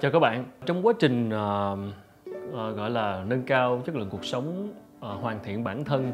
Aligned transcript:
Chào 0.00 0.10
các 0.10 0.18
bạn. 0.18 0.44
Trong 0.66 0.86
quá 0.86 0.92
trình 0.98 1.28
uh, 1.28 1.78
uh, 2.50 2.76
gọi 2.76 2.90
là 2.90 3.24
nâng 3.26 3.42
cao 3.42 3.82
chất 3.84 3.94
lượng 3.94 4.08
cuộc 4.10 4.24
sống, 4.24 4.68
uh, 4.96 5.04
hoàn 5.22 5.38
thiện 5.44 5.64
bản 5.64 5.84
thân, 5.84 6.12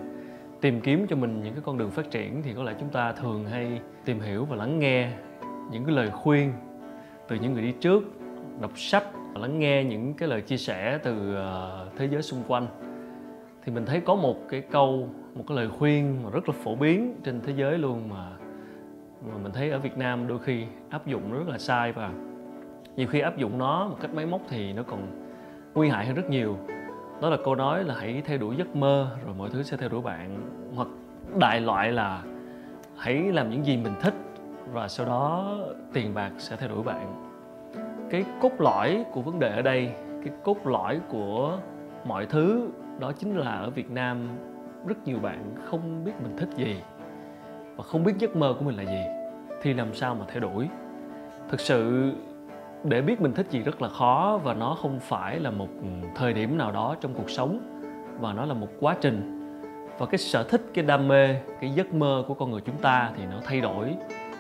tìm 0.60 0.80
kiếm 0.80 1.06
cho 1.08 1.16
mình 1.16 1.42
những 1.42 1.54
cái 1.54 1.62
con 1.66 1.78
đường 1.78 1.90
phát 1.90 2.10
triển 2.10 2.42
thì 2.42 2.54
có 2.54 2.62
lẽ 2.62 2.74
chúng 2.80 2.88
ta 2.88 3.12
thường 3.12 3.44
hay 3.44 3.80
tìm 4.04 4.20
hiểu 4.20 4.44
và 4.44 4.56
lắng 4.56 4.78
nghe 4.78 5.10
những 5.70 5.84
cái 5.84 5.94
lời 5.94 6.10
khuyên 6.10 6.52
từ 7.28 7.36
những 7.36 7.52
người 7.52 7.62
đi 7.62 7.72
trước, 7.80 8.02
đọc 8.60 8.70
sách, 8.76 9.04
lắng 9.34 9.58
nghe 9.58 9.84
những 9.84 10.14
cái 10.14 10.28
lời 10.28 10.40
chia 10.40 10.56
sẻ 10.56 10.98
từ 11.02 11.36
uh, 11.36 11.96
thế 11.96 12.08
giới 12.08 12.22
xung 12.22 12.42
quanh. 12.48 12.66
Thì 13.64 13.72
mình 13.72 13.86
thấy 13.86 14.00
có 14.00 14.14
một 14.14 14.36
cái 14.48 14.60
câu, 14.60 15.08
một 15.34 15.44
cái 15.48 15.56
lời 15.56 15.68
khuyên 15.78 16.22
mà 16.24 16.30
rất 16.30 16.48
là 16.48 16.54
phổ 16.64 16.74
biến 16.74 17.14
trên 17.24 17.40
thế 17.40 17.52
giới 17.56 17.78
luôn 17.78 18.08
mà 18.08 18.30
mà 19.30 19.38
mình 19.42 19.52
thấy 19.52 19.70
ở 19.70 19.78
Việt 19.78 19.98
Nam 19.98 20.28
đôi 20.28 20.38
khi 20.38 20.64
áp 20.90 21.06
dụng 21.06 21.32
rất 21.32 21.48
là 21.48 21.58
sai 21.58 21.92
và 21.92 22.10
nhiều 22.96 23.06
khi 23.06 23.20
áp 23.20 23.36
dụng 23.36 23.58
nó 23.58 23.88
một 23.88 23.96
cách 24.00 24.14
máy 24.14 24.26
móc 24.26 24.40
thì 24.48 24.72
nó 24.72 24.82
còn 24.82 25.00
nguy 25.74 25.88
hại 25.88 26.06
hơn 26.06 26.14
rất 26.14 26.30
nhiều. 26.30 26.56
Đó 27.22 27.30
là 27.30 27.36
câu 27.44 27.54
nói 27.54 27.84
là 27.84 27.94
hãy 27.94 28.22
theo 28.24 28.38
đuổi 28.38 28.56
giấc 28.56 28.76
mơ, 28.76 29.08
rồi 29.24 29.34
mọi 29.38 29.50
thứ 29.50 29.62
sẽ 29.62 29.76
theo 29.76 29.88
đuổi 29.88 30.02
bạn. 30.02 30.36
Hoặc 30.74 30.88
đại 31.38 31.60
loại 31.60 31.92
là 31.92 32.22
hãy 32.96 33.14
làm 33.14 33.50
những 33.50 33.66
gì 33.66 33.76
mình 33.76 33.94
thích, 34.00 34.14
và 34.72 34.88
sau 34.88 35.06
đó 35.06 35.54
tiền 35.92 36.14
bạc 36.14 36.30
sẽ 36.38 36.56
theo 36.56 36.68
đuổi 36.68 36.82
bạn. 36.82 37.30
Cái 38.10 38.24
cốt 38.40 38.52
lõi 38.58 39.04
của 39.12 39.22
vấn 39.22 39.38
đề 39.38 39.56
ở 39.56 39.62
đây, 39.62 39.90
cái 40.24 40.34
cốt 40.44 40.66
lõi 40.66 41.00
của 41.08 41.58
mọi 42.04 42.26
thứ, 42.26 42.68
đó 42.98 43.12
chính 43.12 43.36
là 43.36 43.50
ở 43.50 43.70
Việt 43.70 43.90
Nam 43.90 44.28
rất 44.86 44.96
nhiều 45.04 45.18
bạn 45.18 45.54
không 45.64 46.04
biết 46.04 46.12
mình 46.22 46.36
thích 46.36 46.48
gì 46.56 46.76
và 47.76 47.84
không 47.84 48.04
biết 48.04 48.12
giấc 48.18 48.36
mơ 48.36 48.54
của 48.58 48.64
mình 48.64 48.76
là 48.76 48.82
gì. 48.82 49.02
Thì 49.62 49.74
làm 49.74 49.94
sao 49.94 50.14
mà 50.14 50.24
theo 50.28 50.40
đuổi? 50.40 50.68
Thực 51.50 51.60
sự 51.60 52.12
để 52.84 53.02
biết 53.02 53.20
mình 53.20 53.32
thích 53.32 53.46
gì 53.50 53.62
rất 53.62 53.82
là 53.82 53.88
khó 53.88 54.40
và 54.44 54.54
nó 54.54 54.76
không 54.82 55.00
phải 55.00 55.40
là 55.40 55.50
một 55.50 55.68
thời 56.14 56.32
điểm 56.32 56.58
nào 56.58 56.72
đó 56.72 56.96
trong 57.00 57.14
cuộc 57.14 57.30
sống, 57.30 57.80
và 58.20 58.32
nó 58.32 58.44
là 58.44 58.54
một 58.54 58.68
quá 58.80 58.96
trình. 59.00 59.40
Và 59.98 60.06
cái 60.06 60.18
sở 60.18 60.42
thích, 60.42 60.62
cái 60.74 60.84
đam 60.84 61.08
mê, 61.08 61.34
cái 61.60 61.70
giấc 61.70 61.94
mơ 61.94 62.24
của 62.28 62.34
con 62.34 62.50
người 62.50 62.60
chúng 62.60 62.76
ta 62.76 63.10
thì 63.16 63.22
nó 63.26 63.40
thay 63.44 63.60
đổi 63.60 63.94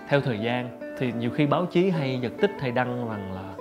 theo 0.08 0.20
thời 0.20 0.38
gian. 0.38 0.78
Thì 0.98 1.12
nhiều 1.12 1.30
khi 1.30 1.46
báo 1.46 1.66
chí 1.66 1.90
hay 1.90 2.18
giật 2.22 2.32
tích 2.40 2.50
hay 2.60 2.70
đăng 2.70 3.08
rằng 3.08 3.32
là 3.34 3.54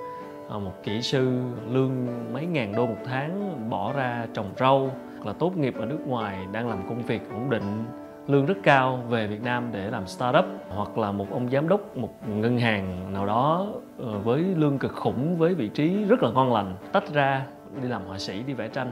ờ, 0.50 0.60
một 0.60 0.74
kỹ 0.84 1.02
sư 1.02 1.42
lương 1.70 2.08
mấy 2.34 2.46
ngàn 2.46 2.76
đô 2.76 2.86
một 2.86 3.02
tháng 3.06 3.70
bỏ 3.70 3.94
ra 3.94 4.28
trồng 4.34 4.50
rau, 4.58 4.92
hoặc 5.18 5.28
là 5.28 5.34
tốt 5.34 5.58
nghiệp 5.58 5.74
ở 5.80 5.86
nước 5.86 6.00
ngoài 6.08 6.38
đang 6.52 6.70
làm 6.70 6.90
công 6.90 7.02
việc 7.02 7.22
ổn 7.32 7.50
định 7.50 7.86
lương 8.28 8.46
rất 8.46 8.58
cao 8.64 9.04
về 9.10 9.28
Việt 9.28 9.42
Nam 9.44 9.70
để 9.72 9.90
làm 9.90 10.08
startup 10.08 10.46
hoặc 10.70 10.98
là 10.98 11.12
một 11.12 11.32
ông 11.32 11.50
giám 11.50 11.68
đốc 11.68 11.98
một 11.98 12.14
ngân 12.28 12.58
hàng 12.58 13.14
nào 13.14 13.26
đó 13.26 13.68
ờ, 14.00 14.20
với 14.20 14.42
lương 14.42 14.78
cực 14.78 14.92
khủng, 14.92 15.38
với 15.38 15.54
vị 15.54 15.70
trí 15.70 16.04
rất 16.04 16.24
là 16.24 16.32
ngon 16.32 16.54
lành, 16.54 16.76
tách 16.92 17.14
ra 17.14 17.46
đi 17.82 17.88
làm 17.88 18.02
họa 18.06 18.18
sĩ, 18.18 18.44
đi 18.44 18.54
vẽ 18.54 18.68
tranh. 18.68 18.92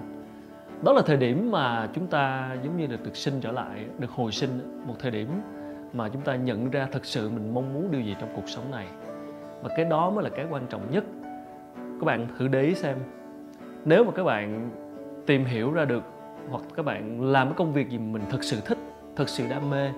Đó 0.84 0.94
là 0.94 1.02
thời 1.06 1.18
điểm 1.18 1.52
mà 1.52 1.90
chúng 1.94 2.08
ta 2.08 2.56
giống 2.64 2.78
như 2.78 2.88
được 2.88 3.04
được 3.04 3.16
sinh 3.16 3.42
trở 3.42 3.52
lại, 3.52 3.86
được 4.00 4.12
hồi 4.12 4.32
sinh, 4.32 4.84
một 4.88 4.96
thời 5.00 5.12
điểm 5.12 5.28
mà 5.94 6.10
chúng 6.10 6.22
ta 6.22 6.36
nhận 6.36 6.70
ra 6.70 6.88
thật 6.92 7.06
sự 7.06 7.30
mình 7.30 7.54
mong 7.54 7.74
muốn 7.74 7.92
điều 7.92 8.02
gì 8.02 8.16
trong 8.20 8.30
cuộc 8.36 8.50
sống 8.50 8.72
này. 8.72 8.88
Và 9.62 9.70
cái 9.76 9.86
đó 9.86 10.10
mới 10.10 10.24
là 10.24 10.30
cái 10.30 10.46
quan 10.50 10.68
trọng 10.70 10.92
nhất. 10.92 11.04
Các 11.76 12.06
bạn 12.06 12.28
thử 12.38 12.48
để 12.48 12.62
ý 12.62 12.76
xem, 12.76 12.98
nếu 13.86 14.04
mà 14.04 14.12
các 14.12 14.24
bạn 14.24 14.72
tìm 15.26 15.46
hiểu 15.46 15.72
ra 15.72 15.86
được 15.86 16.04
hoặc 16.50 16.64
các 16.76 16.86
bạn 16.86 17.22
làm 17.32 17.48
cái 17.48 17.56
công 17.58 17.74
việc 17.74 17.90
gì 17.90 17.98
mình 17.98 18.24
thực 18.30 18.44
sự 18.44 18.58
thích 18.66 18.78
thật 19.16 19.30
sự 19.30 19.48
đam 19.50 19.70
mê. 19.70 19.92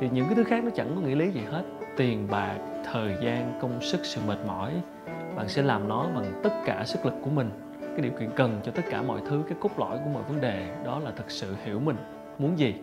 Thì 0.00 0.08
những 0.12 0.26
cái 0.26 0.34
thứ 0.34 0.44
khác 0.44 0.64
nó 0.64 0.70
chẳng 0.74 0.92
có 0.94 1.00
nghĩa 1.00 1.14
lý 1.14 1.30
gì 1.30 1.40
hết. 1.50 1.62
Tiền, 1.96 2.28
bạc, 2.30 2.58
thời 2.92 3.16
gian, 3.22 3.58
công 3.62 3.80
sức, 3.80 4.00
sự 4.02 4.20
mệt 4.26 4.38
mỏi. 4.46 4.72
Bạn 5.36 5.48
sẽ 5.48 5.62
làm 5.62 5.88
nó 5.88 6.08
bằng 6.14 6.40
tất 6.42 6.52
cả 6.66 6.84
sức 6.84 7.04
lực 7.04 7.14
của 7.22 7.30
mình. 7.30 7.50
Cái 7.80 8.00
điều 8.00 8.12
kiện 8.20 8.30
cần 8.36 8.60
cho 8.64 8.72
tất 8.72 8.82
cả 8.90 9.02
mọi 9.02 9.20
thứ, 9.28 9.42
cái 9.48 9.58
cốt 9.60 9.70
lõi 9.78 9.98
của 9.98 10.10
mọi 10.14 10.22
vấn 10.22 10.40
đề, 10.40 10.76
đó 10.84 10.98
là 10.98 11.12
thật 11.16 11.30
sự 11.30 11.54
hiểu 11.64 11.80
mình. 11.80 11.96
Muốn 12.38 12.58
gì? 12.58 12.74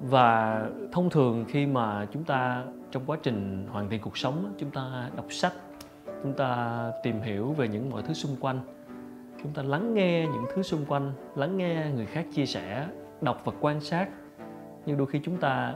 Và 0.00 0.62
thông 0.92 1.10
thường 1.10 1.44
khi 1.48 1.66
mà 1.66 2.06
chúng 2.12 2.24
ta 2.24 2.64
trong 2.90 3.02
quá 3.06 3.16
trình 3.22 3.66
hoàn 3.70 3.88
thiện 3.88 4.00
cuộc 4.00 4.16
sống 4.18 4.54
chúng 4.58 4.70
ta 4.70 5.10
đọc 5.16 5.26
sách, 5.30 5.52
chúng 6.22 6.32
ta 6.32 6.82
tìm 7.02 7.20
hiểu 7.20 7.52
về 7.52 7.68
những 7.68 7.90
mọi 7.90 8.02
thứ 8.02 8.14
xung 8.14 8.36
quanh, 8.40 8.60
chúng 9.42 9.52
ta 9.52 9.62
lắng 9.62 9.94
nghe 9.94 10.26
những 10.26 10.44
thứ 10.54 10.62
xung 10.62 10.84
quanh, 10.84 11.12
lắng 11.34 11.56
nghe 11.56 11.86
người 11.94 12.06
khác 12.06 12.26
chia 12.34 12.46
sẻ, 12.46 12.86
đọc 13.20 13.42
và 13.44 13.52
quan 13.60 13.80
sát 13.80 14.08
nhưng 14.86 14.96
đôi 14.96 15.06
khi 15.06 15.20
chúng 15.24 15.36
ta 15.36 15.74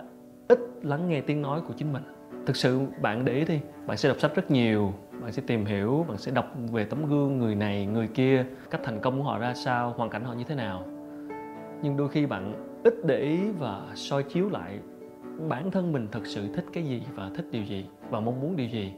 ít 0.48 0.58
lắng 0.82 1.08
nghe 1.08 1.20
tiếng 1.20 1.42
nói 1.42 1.60
của 1.60 1.74
chính 1.76 1.92
mình. 1.92 2.02
Thực 2.46 2.56
sự, 2.56 2.80
bạn 3.02 3.24
để 3.24 3.32
ý 3.32 3.44
đi, 3.44 3.60
bạn 3.86 3.96
sẽ 3.96 4.08
đọc 4.08 4.18
sách 4.20 4.34
rất 4.34 4.50
nhiều, 4.50 4.92
bạn 5.20 5.32
sẽ 5.32 5.42
tìm 5.46 5.64
hiểu, 5.64 6.04
bạn 6.08 6.18
sẽ 6.18 6.32
đọc 6.32 6.46
về 6.72 6.84
tấm 6.84 7.06
gương 7.06 7.38
người 7.38 7.54
này, 7.54 7.86
người 7.86 8.08
kia, 8.08 8.44
cách 8.70 8.80
thành 8.84 9.00
công 9.00 9.18
của 9.18 9.24
họ 9.24 9.38
ra 9.38 9.54
sao, 9.54 9.94
hoàn 9.96 10.10
cảnh 10.10 10.24
họ 10.24 10.32
như 10.32 10.44
thế 10.44 10.54
nào. 10.54 10.84
Nhưng 11.82 11.96
đôi 11.96 12.08
khi 12.08 12.26
bạn 12.26 12.52
ít 12.84 12.94
để 13.04 13.18
ý 13.18 13.50
và 13.58 13.80
soi 13.94 14.22
chiếu 14.22 14.48
lại 14.48 14.78
bản 15.48 15.70
thân 15.70 15.92
mình 15.92 16.08
thật 16.12 16.26
sự 16.26 16.48
thích 16.54 16.64
cái 16.72 16.84
gì 16.84 17.02
và 17.14 17.30
thích 17.34 17.46
điều 17.50 17.64
gì 17.64 17.86
và 18.10 18.20
mong 18.20 18.40
muốn 18.40 18.56
điều 18.56 18.68
gì. 18.68 18.92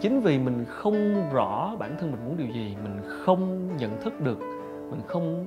Chính 0.00 0.20
vì 0.20 0.38
mình 0.38 0.64
không 0.68 1.30
rõ 1.32 1.76
bản 1.78 1.96
thân 1.98 2.10
mình 2.10 2.20
muốn 2.24 2.36
điều 2.36 2.48
gì, 2.48 2.76
mình 2.82 3.00
không 3.08 3.76
nhận 3.76 4.00
thức 4.00 4.20
được, 4.20 4.38
mình 4.90 5.00
không 5.06 5.46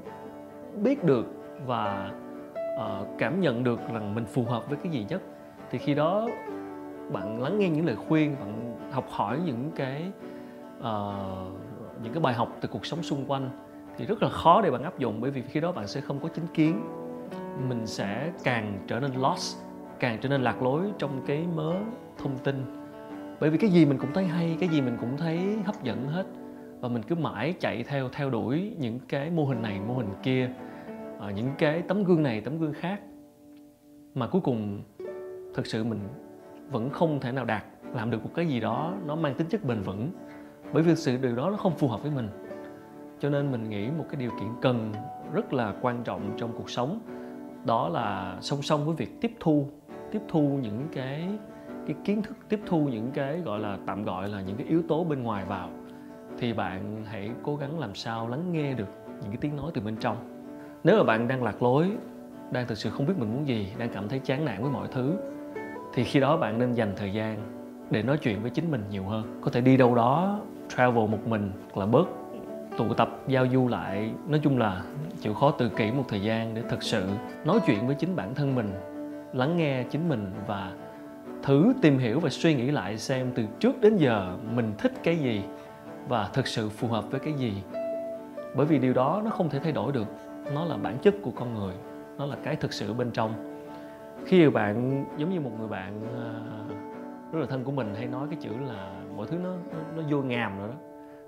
biết 0.83 1.03
được 1.03 1.25
và 1.65 2.11
uh, 2.75 3.07
cảm 3.17 3.41
nhận 3.41 3.63
được 3.63 3.79
rằng 3.93 4.15
mình 4.15 4.25
phù 4.25 4.43
hợp 4.43 4.69
với 4.69 4.77
cái 4.83 4.91
gì 4.91 5.05
nhất. 5.09 5.21
Thì 5.71 5.77
khi 5.77 5.95
đó 5.95 6.27
bạn 7.11 7.41
lắng 7.41 7.59
nghe 7.59 7.69
những 7.69 7.85
lời 7.85 7.95
khuyên 7.95 8.35
bạn 8.39 8.77
học 8.91 9.05
hỏi 9.09 9.39
những 9.45 9.71
cái 9.75 10.03
uh, 10.79 10.85
những 12.03 12.13
cái 12.13 12.21
bài 12.21 12.33
học 12.33 12.57
từ 12.61 12.69
cuộc 12.69 12.85
sống 12.85 13.03
xung 13.03 13.25
quanh 13.25 13.49
thì 13.97 14.05
rất 14.05 14.23
là 14.23 14.29
khó 14.29 14.61
để 14.61 14.71
bạn 14.71 14.83
áp 14.83 14.99
dụng. 14.99 15.21
Bởi 15.21 15.31
vì 15.31 15.41
khi 15.41 15.59
đó 15.59 15.71
bạn 15.71 15.87
sẽ 15.87 16.01
không 16.01 16.19
có 16.19 16.29
chính 16.29 16.47
kiến. 16.47 16.81
Mình 17.69 17.87
sẽ 17.87 18.31
càng 18.43 18.79
trở 18.87 18.99
nên 18.99 19.11
lost 19.13 19.57
càng 19.99 20.17
trở 20.21 20.29
nên 20.29 20.41
lạc 20.41 20.61
lối 20.61 20.81
trong 20.97 21.21
cái 21.25 21.45
mớ 21.55 21.73
thông 22.17 22.37
tin. 22.37 22.55
Bởi 23.39 23.49
vì 23.49 23.57
cái 23.57 23.69
gì 23.69 23.85
mình 23.85 23.97
cũng 23.97 24.13
thấy 24.13 24.25
hay 24.25 24.57
cái 24.59 24.69
gì 24.69 24.81
mình 24.81 24.97
cũng 24.99 25.17
thấy 25.17 25.57
hấp 25.65 25.83
dẫn 25.83 26.07
hết. 26.07 26.25
Và 26.79 26.89
mình 26.89 27.03
cứ 27.03 27.15
mãi 27.15 27.53
chạy 27.59 27.83
theo 27.83 28.09
theo 28.09 28.29
đuổi 28.29 28.75
những 28.79 28.99
cái 29.09 29.29
mô 29.29 29.45
hình 29.45 29.61
này 29.61 29.79
mô 29.87 29.93
hình 29.93 30.09
kia. 30.23 30.49
Ờ, 31.21 31.29
những 31.29 31.51
cái 31.57 31.81
tấm 31.81 32.03
gương 32.03 32.23
này, 32.23 32.41
tấm 32.41 32.59
gương 32.59 32.73
khác 32.73 33.01
mà 34.15 34.27
cuối 34.27 34.41
cùng 34.41 34.83
thực 35.53 35.65
sự 35.65 35.83
mình 35.83 35.99
vẫn 36.71 36.89
không 36.89 37.19
thể 37.19 37.31
nào 37.31 37.45
đạt, 37.45 37.63
làm 37.93 38.11
được 38.11 38.23
một 38.23 38.29
cái 38.35 38.47
gì 38.47 38.59
đó 38.59 38.93
nó 39.05 39.15
mang 39.15 39.35
tính 39.35 39.47
chất 39.47 39.63
bền 39.65 39.81
vững. 39.81 40.09
Bởi 40.73 40.83
vì 40.83 40.95
sự 40.95 41.17
điều 41.17 41.35
đó 41.35 41.49
nó 41.49 41.57
không 41.57 41.75
phù 41.75 41.87
hợp 41.87 42.01
với 42.03 42.11
mình. 42.11 42.27
Cho 43.19 43.29
nên 43.29 43.51
mình 43.51 43.69
nghĩ 43.69 43.89
một 43.97 44.05
cái 44.09 44.19
điều 44.19 44.31
kiện 44.31 44.49
cần 44.61 44.93
rất 45.33 45.53
là 45.53 45.73
quan 45.81 46.03
trọng 46.03 46.33
trong 46.37 46.51
cuộc 46.57 46.69
sống 46.69 46.99
đó 47.65 47.89
là 47.89 48.37
song 48.41 48.61
song 48.61 48.85
với 48.85 48.95
việc 48.95 49.21
tiếp 49.21 49.31
thu 49.39 49.67
tiếp 50.11 50.21
thu 50.27 50.59
những 50.61 50.87
cái 50.93 51.29
cái 51.87 51.95
kiến 52.03 52.21
thức, 52.21 52.37
tiếp 52.49 52.59
thu 52.65 52.79
những 52.79 53.11
cái 53.11 53.41
gọi 53.41 53.59
là, 53.59 53.77
tạm 53.85 54.03
gọi 54.03 54.29
là 54.29 54.41
những 54.41 54.57
cái 54.57 54.67
yếu 54.67 54.83
tố 54.87 55.03
bên 55.03 55.23
ngoài 55.23 55.45
vào. 55.45 55.69
Thì 56.37 56.53
bạn 56.53 57.05
hãy 57.05 57.31
cố 57.43 57.55
gắng 57.55 57.79
làm 57.79 57.95
sao 57.95 58.27
lắng 58.27 58.51
nghe 58.51 58.73
được 58.73 58.89
những 59.07 59.31
cái 59.31 59.37
tiếng 59.41 59.55
nói 59.55 59.71
từ 59.73 59.81
bên 59.81 59.97
trong 59.97 60.40
nếu 60.83 60.97
mà 60.97 61.03
bạn 61.03 61.27
đang 61.27 61.43
lạc 61.43 61.63
lối, 61.63 61.91
đang 62.51 62.67
thực 62.67 62.77
sự 62.77 62.89
không 62.89 63.05
biết 63.05 63.13
mình 63.17 63.33
muốn 63.33 63.47
gì, 63.47 63.73
đang 63.77 63.89
cảm 63.89 64.09
thấy 64.09 64.19
chán 64.19 64.45
nản 64.45 64.61
với 64.61 64.71
mọi 64.71 64.87
thứ, 64.91 65.17
thì 65.93 66.03
khi 66.03 66.19
đó 66.19 66.37
bạn 66.37 66.59
nên 66.59 66.73
dành 66.73 66.93
thời 66.95 67.13
gian 67.13 67.37
để 67.89 68.03
nói 68.03 68.17
chuyện 68.17 68.41
với 68.41 68.51
chính 68.51 68.71
mình 68.71 68.83
nhiều 68.89 69.03
hơn. 69.03 69.39
Có 69.41 69.51
thể 69.51 69.61
đi 69.61 69.77
đâu 69.77 69.95
đó, 69.95 70.39
travel 70.75 71.07
một 71.07 71.27
mình, 71.27 71.51
hoặc 71.73 71.81
là 71.81 71.85
bớt 71.85 72.07
tụ 72.77 72.93
tập, 72.93 73.09
giao 73.27 73.47
du 73.53 73.67
lại. 73.67 74.11
Nói 74.27 74.39
chung 74.43 74.57
là 74.57 74.81
chịu 75.21 75.33
khó 75.33 75.51
tự 75.51 75.69
kỷ 75.69 75.91
một 75.91 76.03
thời 76.07 76.21
gian 76.21 76.53
để 76.53 76.61
thực 76.69 76.83
sự 76.83 77.05
nói 77.45 77.59
chuyện 77.65 77.87
với 77.87 77.95
chính 77.95 78.15
bản 78.15 78.35
thân 78.35 78.55
mình, 78.55 78.69
lắng 79.33 79.57
nghe 79.57 79.83
chính 79.83 80.09
mình 80.09 80.31
và 80.47 80.71
thử 81.43 81.73
tìm 81.81 81.97
hiểu 81.97 82.19
và 82.19 82.29
suy 82.29 82.55
nghĩ 82.55 82.71
lại 82.71 82.97
xem 82.97 83.31
từ 83.35 83.43
trước 83.59 83.81
đến 83.81 83.97
giờ 83.97 84.37
mình 84.55 84.73
thích 84.77 84.93
cái 85.03 85.17
gì 85.17 85.41
và 86.07 86.29
thực 86.33 86.47
sự 86.47 86.69
phù 86.69 86.87
hợp 86.87 87.11
với 87.11 87.19
cái 87.19 87.33
gì 87.33 87.53
bởi 88.55 88.65
vì 88.65 88.79
điều 88.79 88.93
đó 88.93 89.21
nó 89.25 89.31
không 89.31 89.49
thể 89.49 89.59
thay 89.59 89.71
đổi 89.71 89.91
được. 89.91 90.07
Nó 90.53 90.65
là 90.65 90.77
bản 90.77 90.97
chất 91.01 91.15
của 91.21 91.31
con 91.31 91.53
người. 91.53 91.73
Nó 92.17 92.25
là 92.25 92.37
cái 92.43 92.55
thực 92.55 92.73
sự 92.73 92.93
bên 92.93 93.11
trong. 93.11 93.33
Khi 94.25 94.49
bạn 94.49 95.05
giống 95.17 95.29
như 95.29 95.39
một 95.39 95.51
người 95.59 95.67
bạn 95.67 96.01
à, 96.15 96.27
rất 97.31 97.39
là 97.39 97.45
thân 97.45 97.63
của 97.63 97.71
mình 97.71 97.95
hay 97.95 98.07
nói 98.07 98.27
cái 98.29 98.39
chữ 98.41 98.49
là 98.67 99.01
mọi 99.15 99.27
thứ 99.27 99.37
nó 99.37 99.49
nó, 99.49 99.79
nó 99.95 100.03
vô 100.09 100.21
ngàm 100.21 100.59
rồi 100.59 100.67
đó 100.67 100.73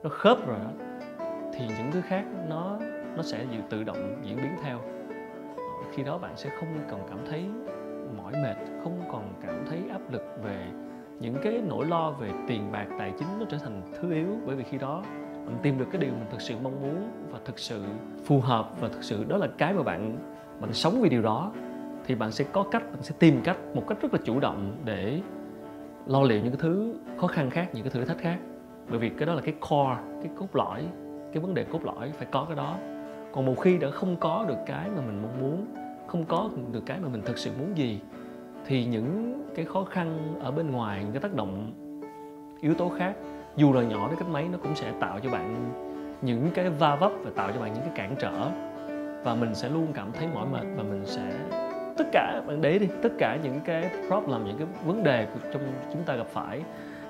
nó 0.03 0.09
khớp 0.09 0.47
rồi 0.47 0.57
đó 0.59 0.71
thì 1.53 1.67
những 1.67 1.91
thứ 1.91 2.01
khác 2.01 2.25
nó 2.49 2.79
nó 3.15 3.23
sẽ 3.23 3.45
tự 3.69 3.83
động 3.83 4.21
diễn 4.23 4.37
biến 4.37 4.55
theo. 4.63 4.79
Khi 5.91 6.03
đó 6.03 6.17
bạn 6.17 6.31
sẽ 6.35 6.49
không 6.59 6.69
còn 6.91 6.99
cảm 7.09 7.19
thấy 7.29 7.45
mỏi 8.17 8.33
mệt 8.33 8.55
không 8.83 9.01
còn 9.11 9.33
cảm 9.41 9.65
thấy 9.69 9.79
áp 9.91 10.11
lực 10.11 10.23
về 10.43 10.65
những 11.19 11.35
cái 11.43 11.61
nỗi 11.67 11.85
lo 11.85 12.11
về 12.11 12.31
tiền 12.47 12.71
bạc 12.71 12.85
tài 12.99 13.13
chính 13.19 13.27
nó 13.39 13.45
trở 13.49 13.57
thành 13.57 13.81
thứ 14.01 14.13
yếu. 14.13 14.27
Bởi 14.45 14.55
vì 14.55 14.63
khi 14.63 14.77
đó 14.77 15.03
bạn 15.45 15.55
tìm 15.61 15.79
được 15.79 15.85
cái 15.91 16.01
điều 16.01 16.11
mình 16.11 16.27
thực 16.31 16.41
sự 16.41 16.55
mong 16.63 16.81
muốn 16.81 17.11
và 17.31 17.39
thực 17.45 17.59
sự 17.59 17.83
phù 18.25 18.39
hợp 18.39 18.81
và 18.81 18.89
thực 18.89 19.03
sự 19.03 19.23
đó 19.23 19.37
là 19.37 19.47
cái 19.57 19.73
mà 19.73 19.83
bạn 19.83 20.17
bạn 20.59 20.73
sống 20.73 21.01
vì 21.01 21.09
điều 21.09 21.21
đó, 21.21 21.51
thì 22.05 22.15
bạn 22.15 22.31
sẽ 22.31 22.45
có 22.51 22.63
cách, 22.71 22.83
bạn 22.93 23.03
sẽ 23.03 23.15
tìm 23.19 23.41
cách 23.43 23.57
một 23.73 23.83
cách 23.87 24.01
rất 24.01 24.13
là 24.13 24.19
chủ 24.23 24.39
động 24.39 24.77
để 24.85 25.21
lo 26.07 26.21
liệu 26.21 26.41
những 26.41 26.51
cái 26.51 26.59
thứ 26.61 26.93
khó 27.17 27.27
khăn 27.27 27.49
khác, 27.49 27.69
những 27.73 27.83
cái 27.83 27.91
thử 27.91 28.05
thách 28.05 28.17
khác. 28.17 28.39
Bởi 28.89 28.99
vì 28.99 29.09
cái 29.09 29.25
đó 29.25 29.33
là 29.33 29.41
cái 29.41 29.53
core, 29.59 29.97
cái 30.21 30.31
cốt 30.35 30.55
lõi, 30.55 30.85
cái 31.33 31.41
vấn 31.41 31.53
đề 31.53 31.63
cốt 31.63 31.83
lõi 31.83 32.11
phải 32.11 32.27
có 32.31 32.45
cái 32.45 32.55
đó. 32.55 32.77
Còn 33.31 33.45
một 33.45 33.55
khi 33.61 33.77
đã 33.77 33.89
không 33.91 34.15
có 34.15 34.45
được 34.47 34.57
cái 34.65 34.89
mà 34.89 35.01
mình 35.01 35.21
mong 35.21 35.41
muốn, 35.41 35.65
không 36.07 36.25
có 36.25 36.49
được 36.71 36.83
cái 36.85 36.99
mà 36.99 37.07
mình 37.09 37.21
thực 37.25 37.37
sự 37.37 37.51
muốn 37.59 37.77
gì, 37.77 37.99
thì 38.65 38.85
những 38.85 39.41
cái 39.55 39.65
khó 39.65 39.83
khăn 39.83 40.35
ở 40.39 40.51
bên 40.51 40.71
ngoài, 40.71 41.03
những 41.03 41.11
cái 41.11 41.21
tác 41.21 41.33
động, 41.33 41.71
yếu 42.61 42.73
tố 42.73 42.89
khác 42.89 43.15
dù 43.55 43.73
là 43.73 43.83
nhỏ 43.83 44.07
đến 44.07 44.19
cách 44.19 44.29
mấy, 44.29 44.47
nó 44.51 44.57
cũng 44.63 44.75
sẽ 44.75 44.91
tạo 44.99 45.19
cho 45.23 45.29
bạn 45.29 45.71
những 46.21 46.49
cái 46.53 46.69
va 46.69 46.95
vấp 46.95 47.11
và 47.23 47.31
tạo 47.35 47.51
cho 47.53 47.59
bạn 47.59 47.73
những 47.73 47.83
cái 47.83 47.91
cản 47.95 48.15
trở. 48.19 48.49
Và 49.23 49.35
mình 49.35 49.55
sẽ 49.55 49.69
luôn 49.69 49.87
cảm 49.93 50.11
thấy 50.11 50.27
mỏi 50.33 50.47
mệt 50.51 50.65
và 50.77 50.83
mình 50.83 51.01
sẽ, 51.05 51.33
tất 51.97 52.05
cả, 52.11 52.41
bạn 52.47 52.61
để 52.61 52.79
đi, 52.79 52.87
tất 53.03 53.09
cả 53.17 53.37
những 53.43 53.59
cái 53.65 53.89
problem, 54.07 54.45
những 54.45 54.57
cái 54.57 54.67
vấn 54.85 55.03
đề 55.03 55.27
của 55.33 55.39
trong 55.53 55.61
chúng 55.93 56.03
ta 56.03 56.15
gặp 56.15 56.27
phải. 56.27 56.61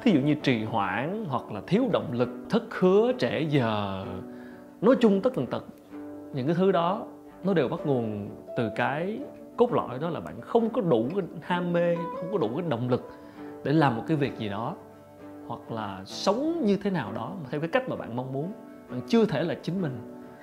Thí 0.04 0.12
dụ 0.12 0.20
như 0.20 0.34
trì 0.34 0.64
hoãn 0.64 1.26
hoặc 1.30 1.52
là 1.52 1.62
thiếu 1.68 1.84
động 1.92 2.08
lực, 2.12 2.30
thất 2.50 2.64
hứa, 2.80 3.12
trễ 3.20 3.40
giờ. 3.42 4.06
Nói 4.82 4.96
chung 5.00 5.22
tất 5.22 5.34
tần 5.36 5.46
tật, 5.46 5.66
những 6.34 6.46
cái 6.46 6.56
thứ 6.56 6.72
đó, 6.72 7.06
nó 7.44 7.54
đều 7.54 7.68
bắt 7.68 7.80
nguồn 7.86 8.30
từ 8.58 8.70
cái 8.76 9.20
cốt 9.58 9.74
lõi 9.74 10.00
đó 10.00 10.10
là 10.10 10.20
bạn 10.20 10.42
không 10.42 10.70
có 10.70 10.82
đủ 10.82 11.08
cái 11.16 11.26
ham 11.42 11.74
mê, 11.74 11.96
không 11.96 12.32
có 12.32 12.38
đủ 12.38 12.50
cái 12.56 12.66
động 12.70 12.90
lực 12.90 13.12
để 13.64 13.72
làm 13.72 13.96
một 13.96 14.04
cái 14.08 14.18
việc 14.18 14.38
gì 14.38 14.50
đó 14.50 14.76
hoặc 15.48 15.72
là 15.72 16.02
sống 16.06 16.66
như 16.66 16.78
thế 16.78 16.90
nào 16.90 17.12
đó 17.14 17.36
theo 17.50 17.62
cái 17.62 17.70
cách 17.70 17.90
mà 17.90 17.96
bạn 17.96 18.16
mong 18.16 18.34
muốn, 18.34 18.52
bạn 18.90 19.02
chưa 19.08 19.26
thể 19.26 19.44
là 19.44 19.56
chính 19.62 19.82
mình. 19.82 19.98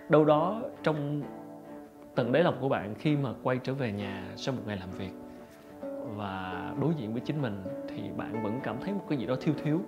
Đâu 0.09 0.25
đó 0.25 0.63
trong 0.83 1.23
tận 2.15 2.33
đáy 2.33 2.43
lòng 2.43 2.57
của 2.61 2.69
bạn 2.69 2.95
khi 2.95 3.17
mà 3.17 3.31
quay 3.43 3.59
trở 3.59 3.75
về 3.75 3.93
nhà 3.93 4.33
sau 4.37 4.55
một 4.55 4.63
ngày 4.67 4.77
làm 4.77 4.91
việc 4.91 5.13
và 6.17 6.65
đối 6.81 6.95
diện 6.95 7.13
với 7.13 7.21
chính 7.21 7.43
mình 7.43 7.63
thì 7.89 8.11
bạn 8.17 8.43
vẫn 8.43 8.61
cảm 8.63 8.77
thấy 8.81 8.93
một 8.93 9.05
cái 9.09 9.19
gì 9.19 9.27
đó 9.27 9.35
thiếu 9.41 9.55
thiếu. 9.65 9.81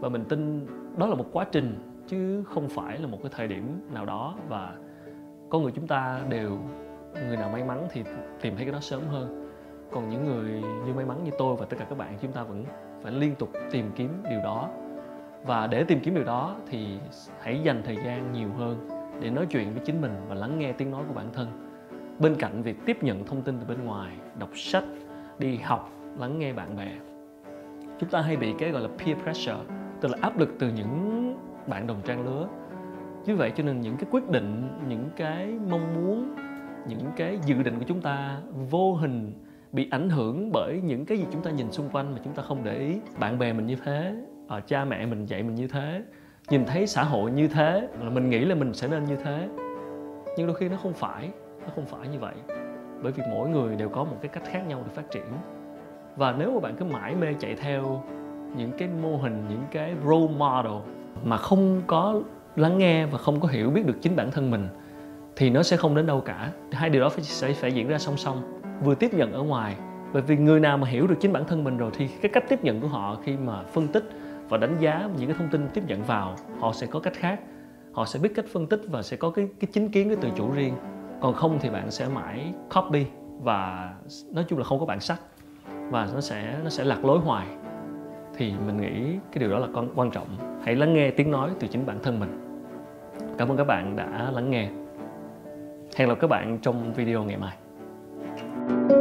Và 0.00 0.08
mình 0.08 0.24
tin 0.28 0.66
đó 0.96 1.06
là 1.06 1.14
một 1.14 1.26
quá 1.32 1.46
trình 1.52 2.02
chứ 2.06 2.44
không 2.44 2.68
phải 2.68 2.98
là 2.98 3.06
một 3.06 3.18
cái 3.22 3.32
thời 3.36 3.48
điểm 3.48 3.88
nào 3.92 4.06
đó 4.06 4.36
và 4.48 4.74
con 5.50 5.62
người 5.62 5.72
chúng 5.72 5.86
ta 5.86 6.20
đều, 6.28 6.58
người 7.14 7.36
nào 7.36 7.50
may 7.50 7.64
mắn 7.64 7.88
thì 7.90 8.04
tìm 8.40 8.56
thấy 8.56 8.64
cái 8.64 8.72
đó 8.72 8.80
sớm 8.80 9.02
hơn. 9.10 9.50
Còn 9.92 10.08
những 10.08 10.24
người 10.24 10.62
như 10.86 10.94
may 10.94 11.04
mắn 11.04 11.24
như 11.24 11.30
tôi 11.38 11.56
và 11.56 11.66
tất 11.66 11.76
cả 11.78 11.84
các 11.84 11.98
bạn, 11.98 12.18
chúng 12.20 12.32
ta 12.32 12.42
vẫn 12.42 12.64
phải 13.02 13.12
liên 13.12 13.34
tục 13.34 13.52
tìm 13.70 13.90
kiếm 13.96 14.22
điều 14.30 14.40
đó. 14.42 14.68
Và 15.44 15.66
để 15.66 15.84
tìm 15.84 16.00
kiếm 16.00 16.14
điều 16.14 16.24
đó 16.24 16.56
thì 16.70 16.98
hãy 17.40 17.60
dành 17.64 17.82
thời 17.84 17.96
gian 17.96 18.32
nhiều 18.32 18.48
hơn 18.58 18.88
để 19.20 19.30
nói 19.30 19.46
chuyện 19.50 19.74
với 19.74 19.82
chính 19.84 20.00
mình 20.00 20.12
và 20.28 20.34
lắng 20.34 20.58
nghe 20.58 20.72
tiếng 20.72 20.90
nói 20.90 21.04
của 21.08 21.14
bản 21.14 21.26
thân. 21.32 21.48
Bên 22.18 22.34
cạnh 22.38 22.62
việc 22.62 22.76
tiếp 22.86 23.02
nhận 23.02 23.24
thông 23.24 23.42
tin 23.42 23.58
từ 23.60 23.66
bên 23.66 23.84
ngoài, 23.84 24.12
đọc 24.38 24.50
sách, 24.54 24.84
đi 25.38 25.56
học, 25.56 25.92
lắng 26.18 26.38
nghe 26.38 26.52
bạn 26.52 26.76
bè, 26.76 26.92
chúng 27.98 28.08
ta 28.08 28.20
hay 28.20 28.36
bị 28.36 28.54
cái 28.58 28.70
gọi 28.70 28.82
là 28.82 28.88
peer 28.98 29.18
pressure, 29.18 29.58
tức 30.00 30.08
là 30.08 30.18
áp 30.20 30.38
lực 30.38 30.48
từ 30.58 30.70
những 30.76 31.20
bạn 31.66 31.86
đồng 31.86 32.00
trang 32.04 32.26
lứa. 32.26 32.48
Như 33.26 33.36
vậy 33.36 33.52
cho 33.56 33.64
nên 33.64 33.80
những 33.80 33.96
cái 33.96 34.06
quyết 34.10 34.30
định, 34.30 34.68
những 34.88 35.08
cái 35.16 35.58
mong 35.70 35.94
muốn, 35.94 36.34
những 36.88 37.10
cái 37.16 37.38
dự 37.46 37.62
định 37.62 37.78
của 37.78 37.84
chúng 37.88 38.00
ta 38.00 38.38
vô 38.70 38.94
hình 38.94 39.32
bị 39.72 39.88
ảnh 39.90 40.10
hưởng 40.10 40.52
bởi 40.52 40.80
những 40.84 41.04
cái 41.04 41.18
gì 41.18 41.24
chúng 41.32 41.42
ta 41.42 41.50
nhìn 41.50 41.72
xung 41.72 41.88
quanh 41.92 42.12
mà 42.12 42.20
chúng 42.24 42.32
ta 42.32 42.42
không 42.42 42.64
để 42.64 42.78
ý. 42.78 43.00
Bạn 43.18 43.38
bè 43.38 43.52
mình 43.52 43.66
như 43.66 43.76
thế 43.84 44.14
à, 44.48 44.60
cha 44.60 44.84
mẹ 44.84 45.06
mình 45.06 45.26
dạy 45.26 45.42
mình 45.42 45.54
như 45.54 45.68
thế 45.68 46.02
nhìn 46.50 46.64
thấy 46.64 46.86
xã 46.86 47.02
hội 47.02 47.30
như 47.30 47.48
thế 47.48 47.88
là 48.00 48.10
mình 48.10 48.30
nghĩ 48.30 48.44
là 48.44 48.54
mình 48.54 48.74
sẽ 48.74 48.88
nên 48.88 49.04
như 49.04 49.16
thế. 49.16 49.48
Nhưng 50.36 50.46
đôi 50.46 50.56
khi 50.56 50.68
nó 50.68 50.76
không 50.76 50.92
phải 50.92 51.30
nó 51.62 51.68
không 51.74 51.86
phải 51.86 52.08
như 52.08 52.18
vậy. 52.18 52.34
Bởi 53.02 53.12
vì 53.12 53.22
mỗi 53.30 53.48
người 53.48 53.76
đều 53.76 53.88
có 53.88 54.04
một 54.04 54.16
cái 54.22 54.28
cách 54.28 54.42
khác 54.46 54.62
nhau 54.68 54.82
để 54.86 54.92
phát 54.94 55.10
triển. 55.10 55.26
Và 56.16 56.34
nếu 56.38 56.54
mà 56.54 56.60
bạn 56.60 56.74
cứ 56.78 56.84
mãi 56.84 57.14
mê 57.14 57.34
chạy 57.38 57.54
theo 57.54 58.02
những 58.56 58.70
cái 58.78 58.88
mô 59.02 59.16
hình 59.16 59.44
những 59.48 59.64
cái 59.70 59.94
role 60.04 60.34
model 60.38 60.72
mà 61.24 61.36
không 61.36 61.82
có 61.86 62.22
lắng 62.56 62.78
nghe 62.78 63.06
và 63.06 63.18
không 63.18 63.40
có 63.40 63.48
hiểu 63.48 63.70
biết 63.70 63.86
được 63.86 63.96
chính 64.02 64.16
bản 64.16 64.30
thân 64.30 64.50
mình 64.50 64.68
thì 65.36 65.50
nó 65.50 65.62
sẽ 65.62 65.76
không 65.76 65.94
đến 65.94 66.06
đâu 66.06 66.20
cả. 66.20 66.52
Hai 66.72 66.90
điều 66.90 67.02
đó 67.02 67.08
phải 67.08 67.22
sẽ 67.22 67.52
phải 67.52 67.72
diễn 67.72 67.88
ra 67.88 67.98
song 67.98 68.16
song 68.16 68.59
vừa 68.80 68.94
tiếp 68.94 69.14
nhận 69.14 69.32
ở 69.32 69.42
ngoài. 69.42 69.76
Bởi 70.12 70.22
vì 70.22 70.36
người 70.36 70.60
nào 70.60 70.78
mà 70.78 70.88
hiểu 70.88 71.06
được 71.06 71.14
chính 71.20 71.32
bản 71.32 71.44
thân 71.44 71.64
mình 71.64 71.76
rồi 71.76 71.90
thì 71.94 72.08
cái 72.08 72.30
cách 72.34 72.44
tiếp 72.48 72.64
nhận 72.64 72.80
của 72.80 72.88
họ 72.88 73.16
khi 73.24 73.36
mà 73.36 73.62
phân 73.62 73.88
tích 73.88 74.04
và 74.48 74.58
đánh 74.58 74.76
giá 74.80 75.08
những 75.18 75.28
cái 75.28 75.36
thông 75.38 75.48
tin 75.48 75.68
tiếp 75.74 75.82
nhận 75.86 76.02
vào, 76.02 76.36
họ 76.58 76.72
sẽ 76.72 76.86
có 76.86 77.00
cách 77.00 77.14
khác. 77.16 77.40
Họ 77.92 78.04
sẽ 78.04 78.18
biết 78.18 78.32
cách 78.34 78.44
phân 78.52 78.66
tích 78.66 78.80
và 78.90 79.02
sẽ 79.02 79.16
có 79.16 79.30
cái 79.30 79.48
cái 79.60 79.68
chính 79.72 79.88
kiến 79.88 80.08
cái 80.08 80.16
tự 80.20 80.28
chủ 80.36 80.50
riêng. 80.54 80.74
Còn 81.20 81.34
không 81.34 81.58
thì 81.60 81.70
bạn 81.70 81.90
sẽ 81.90 82.08
mãi 82.08 82.52
copy 82.74 83.06
và 83.42 83.90
nói 84.32 84.44
chung 84.48 84.58
là 84.58 84.64
không 84.64 84.80
có 84.80 84.86
bản 84.86 85.00
sắc 85.00 85.20
và 85.90 86.08
nó 86.14 86.20
sẽ 86.20 86.58
nó 86.64 86.70
sẽ 86.70 86.84
lạc 86.84 87.04
lối 87.04 87.18
hoài. 87.18 87.46
Thì 88.36 88.52
mình 88.66 88.76
nghĩ 88.76 89.18
cái 89.32 89.40
điều 89.40 89.50
đó 89.50 89.58
là 89.58 89.68
con, 89.74 89.88
quan 89.94 90.10
trọng. 90.10 90.26
Hãy 90.64 90.76
lắng 90.76 90.94
nghe 90.94 91.10
tiếng 91.10 91.30
nói 91.30 91.50
từ 91.60 91.68
chính 91.68 91.86
bản 91.86 91.98
thân 92.02 92.20
mình. 92.20 92.60
Cảm 93.38 93.48
ơn 93.48 93.56
các 93.56 93.66
bạn 93.66 93.96
đã 93.96 94.30
lắng 94.30 94.50
nghe. 94.50 94.70
Hẹn 95.96 96.08
gặp 96.08 96.18
các 96.20 96.26
bạn 96.30 96.58
trong 96.62 96.92
video 96.92 97.24
ngày 97.24 97.36
mai. 97.36 97.69
Thank 98.70 98.90
you. 98.92 98.99